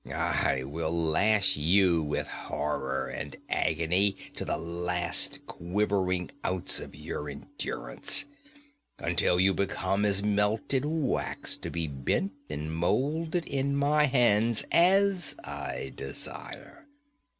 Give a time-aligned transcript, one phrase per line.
[0.11, 7.29] I will lash you with horror and agony to the last quivering ounce of your
[7.29, 8.25] endurance,
[8.97, 15.35] until you become as melted wax to be bent and molded in my hands as
[15.43, 16.87] I desire.